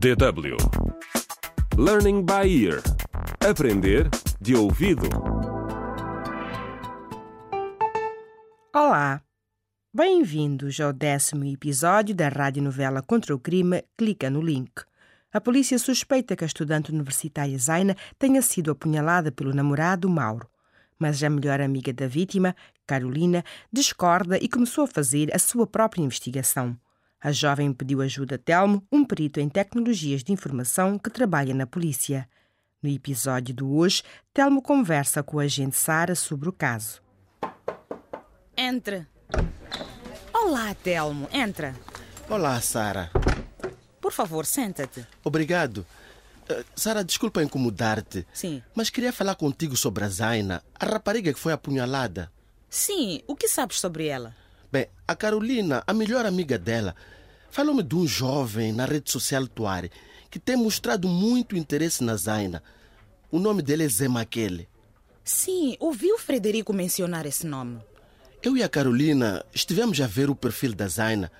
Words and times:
DW 0.00 0.56
Learning 1.76 2.24
by 2.24 2.48
Ear 2.48 2.80
Aprender 3.46 4.08
de 4.40 4.56
ouvido. 4.56 5.06
Olá! 8.74 9.20
Bem-vindos 9.92 10.80
ao 10.80 10.94
décimo 10.94 11.44
episódio 11.44 12.14
da 12.14 12.30
radionovela 12.30 13.02
Contra 13.02 13.34
o 13.34 13.38
Crime 13.38 13.84
Clica 13.94 14.30
no 14.30 14.40
Link. 14.40 14.72
A 15.30 15.38
polícia 15.38 15.78
suspeita 15.78 16.34
que 16.34 16.44
a 16.44 16.46
estudante 16.46 16.90
universitária 16.90 17.58
Zaina 17.58 17.94
tenha 18.18 18.40
sido 18.40 18.70
apunhalada 18.70 19.30
pelo 19.30 19.52
namorado 19.52 20.08
Mauro. 20.08 20.48
Mas 20.98 21.22
a 21.22 21.28
melhor 21.28 21.60
amiga 21.60 21.92
da 21.92 22.06
vítima, 22.06 22.56
Carolina, 22.86 23.44
discorda 23.70 24.38
e 24.38 24.48
começou 24.48 24.84
a 24.84 24.88
fazer 24.88 25.28
a 25.36 25.38
sua 25.38 25.66
própria 25.66 26.00
investigação. 26.00 26.74
A 27.22 27.32
jovem 27.32 27.70
pediu 27.70 28.00
ajuda 28.00 28.36
a 28.36 28.38
Telmo, 28.38 28.82
um 28.90 29.04
perito 29.04 29.40
em 29.40 29.48
tecnologias 29.48 30.24
de 30.24 30.32
informação 30.32 30.98
que 30.98 31.10
trabalha 31.10 31.52
na 31.52 31.66
polícia. 31.66 32.26
No 32.82 32.88
episódio 32.88 33.54
de 33.54 33.62
hoje, 33.62 34.02
Telmo 34.32 34.62
conversa 34.62 35.22
com 35.22 35.38
a 35.38 35.42
agente 35.42 35.76
Sara 35.76 36.14
sobre 36.14 36.48
o 36.48 36.52
caso. 36.52 37.02
Entre. 38.56 39.06
Olá, 40.32 40.74
Telmo. 40.74 41.28
Entra. 41.30 41.76
Olá, 42.26 42.58
Sara. 42.62 43.10
Por 44.00 44.12
favor, 44.12 44.46
senta-te. 44.46 45.06
Obrigado. 45.22 45.86
Uh, 46.50 46.64
Sara, 46.74 47.04
desculpa 47.04 47.42
incomodar-te, 47.42 48.26
Sim. 48.32 48.62
mas 48.74 48.88
queria 48.88 49.12
falar 49.12 49.34
contigo 49.34 49.76
sobre 49.76 50.04
a 50.04 50.08
Zaina, 50.08 50.64
a 50.74 50.86
rapariga 50.86 51.34
que 51.34 51.38
foi 51.38 51.52
apunhalada. 51.52 52.32
Sim, 52.68 53.20
o 53.26 53.36
que 53.36 53.46
sabes 53.46 53.78
sobre 53.78 54.06
ela? 54.06 54.34
Bem, 54.72 54.86
a 55.06 55.16
Carolina, 55.16 55.82
a 55.84 55.92
melhor 55.92 56.24
amiga 56.24 56.56
dela, 56.56 56.94
falou-me 57.50 57.82
de 57.82 57.96
um 57.96 58.06
jovem 58.06 58.72
na 58.72 58.84
rede 58.84 59.10
social 59.10 59.48
Tuare 59.48 59.90
que 60.30 60.38
tem 60.38 60.56
mostrado 60.56 61.08
muito 61.08 61.56
interesse 61.56 62.04
na 62.04 62.14
Zaina. 62.14 62.62
O 63.32 63.40
nome 63.40 63.62
dele 63.62 63.84
é 63.84 63.88
Zé 63.88 64.06
Maquele. 64.06 64.68
Sim, 65.24 65.76
ouvi 65.80 66.12
o 66.12 66.18
Frederico 66.18 66.72
mencionar 66.72 67.26
esse 67.26 67.44
nome. 67.44 67.80
Eu 68.40 68.56
e 68.56 68.62
a 68.62 68.68
Carolina 68.68 69.44
estivemos 69.52 70.00
a 70.00 70.06
ver 70.06 70.30
o 70.30 70.36
perfil 70.36 70.72
da 70.72 70.86
Zaina 70.86 71.32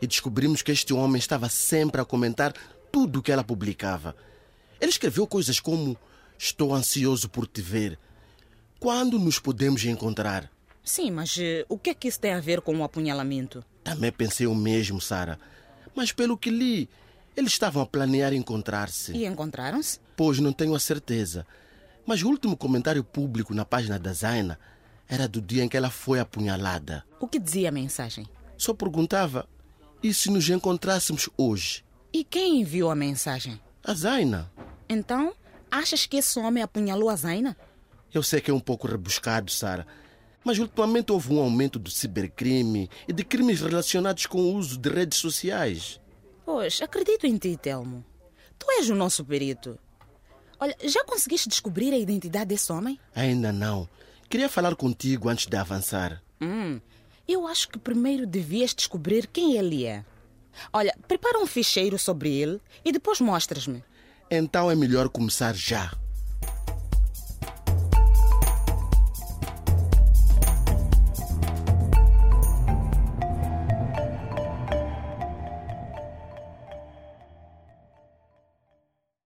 e 0.00 0.06
descobrimos 0.06 0.62
que 0.62 0.72
este 0.72 0.94
homem 0.94 1.18
estava 1.18 1.50
sempre 1.50 2.00
a 2.00 2.04
comentar 2.04 2.54
tudo 2.90 3.18
o 3.18 3.22
que 3.22 3.30
ela 3.30 3.44
publicava. 3.44 4.16
Ele 4.80 4.90
escreveu 4.90 5.26
coisas 5.26 5.60
como: 5.60 5.98
Estou 6.38 6.74
ansioso 6.74 7.28
por 7.28 7.46
te 7.46 7.60
ver. 7.60 7.98
Quando 8.78 9.18
nos 9.18 9.38
podemos 9.38 9.84
encontrar? 9.84 10.50
Sim, 10.82 11.10
mas 11.10 11.36
eh, 11.38 11.64
o 11.68 11.78
que 11.78 11.90
é 11.90 11.94
que 11.94 12.08
isso 12.08 12.20
tem 12.20 12.32
a 12.32 12.40
ver 12.40 12.60
com 12.60 12.76
o 12.76 12.84
apunhalamento? 12.84 13.64
Também 13.84 14.10
pensei 14.10 14.46
o 14.46 14.54
mesmo, 14.54 15.00
Sara. 15.00 15.38
Mas 15.94 16.12
pelo 16.12 16.36
que 16.36 16.50
li, 16.50 16.88
eles 17.36 17.52
estavam 17.52 17.82
a 17.82 17.86
planear 17.86 18.32
encontrar-se. 18.32 19.12
E 19.12 19.26
encontraram-se? 19.26 19.98
Pois 20.16 20.38
não 20.38 20.52
tenho 20.52 20.74
a 20.74 20.80
certeza. 20.80 21.46
Mas 22.06 22.22
o 22.22 22.28
último 22.28 22.56
comentário 22.56 23.04
público 23.04 23.54
na 23.54 23.64
página 23.64 23.98
da 23.98 24.12
Zaina 24.12 24.58
era 25.08 25.28
do 25.28 25.40
dia 25.40 25.64
em 25.64 25.68
que 25.68 25.76
ela 25.76 25.90
foi 25.90 26.20
apunhalada. 26.20 27.04
O 27.18 27.26
que 27.26 27.38
dizia 27.38 27.68
a 27.68 27.72
mensagem? 27.72 28.26
Só 28.56 28.74
perguntava: 28.74 29.48
e 30.02 30.14
se 30.14 30.30
nos 30.30 30.48
encontrássemos 30.48 31.28
hoje? 31.36 31.84
E 32.12 32.24
quem 32.24 32.60
enviou 32.60 32.90
a 32.90 32.94
mensagem? 32.94 33.60
A 33.84 33.94
Zaina. 33.94 34.50
Então, 34.88 35.32
achas 35.70 36.06
que 36.06 36.16
esse 36.16 36.38
homem 36.38 36.62
apunhalou 36.62 37.10
a 37.10 37.16
Zaina? 37.16 37.56
Eu 38.12 38.22
sei 38.22 38.40
que 38.40 38.50
é 38.50 38.54
um 38.54 38.60
pouco 38.60 38.86
rebuscado, 38.88 39.50
Sara. 39.50 39.86
Mas 40.44 40.58
ultimamente 40.58 41.12
houve 41.12 41.32
um 41.32 41.40
aumento 41.40 41.78
do 41.78 41.90
cibercrime 41.90 42.88
e 43.06 43.12
de 43.12 43.24
crimes 43.24 43.60
relacionados 43.60 44.26
com 44.26 44.38
o 44.38 44.54
uso 44.54 44.78
de 44.78 44.88
redes 44.88 45.18
sociais. 45.18 46.00
Pois, 46.44 46.80
acredito 46.80 47.26
em 47.26 47.36
ti, 47.36 47.56
Telmo. 47.56 48.04
Tu 48.58 48.70
és 48.72 48.90
o 48.90 48.94
nosso 48.94 49.24
perito. 49.24 49.78
Olha, 50.58 50.76
já 50.84 51.04
conseguiste 51.04 51.48
descobrir 51.48 51.92
a 51.92 51.98
identidade 51.98 52.46
desse 52.46 52.70
homem? 52.72 52.98
Ainda 53.14 53.52
não. 53.52 53.88
Queria 54.28 54.48
falar 54.48 54.76
contigo 54.76 55.28
antes 55.28 55.46
de 55.46 55.56
avançar. 55.56 56.22
Hum, 56.40 56.80
eu 57.26 57.46
acho 57.46 57.68
que 57.68 57.78
primeiro 57.78 58.26
devias 58.26 58.74
descobrir 58.74 59.26
quem 59.26 59.56
ele 59.56 59.86
é. 59.86 60.04
Olha, 60.72 60.94
prepara 61.06 61.38
um 61.38 61.46
ficheiro 61.46 61.98
sobre 61.98 62.34
ele 62.34 62.60
e 62.84 62.92
depois 62.92 63.20
mostras-me. 63.20 63.82
Então 64.30 64.70
é 64.70 64.74
melhor 64.74 65.08
começar 65.08 65.54
já. 65.54 65.92